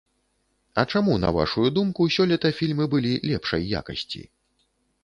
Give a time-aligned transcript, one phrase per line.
[0.81, 4.29] А чаму, на вашую думку, сёлета фільмы былі лепшай якасці?